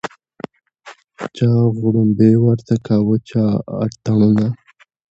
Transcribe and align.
چا 1.35 1.49
غړومبی 1.79 2.33
ورته 2.45 2.75
کاوه 2.85 3.15
چا 3.29 3.45
اتڼونه 3.83 4.47